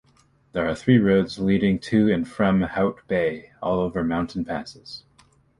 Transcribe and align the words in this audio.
There 0.53 0.67
are 0.67 0.73
three 0.73 0.97
roads 0.97 1.37
leading 1.37 1.77
to 1.81 2.11
and 2.11 2.27
from 2.27 2.61
Hout 2.63 3.07
Bay, 3.07 3.51
all 3.61 3.77
over 3.79 4.03
mountain 4.03 4.43
passes. 4.43 5.03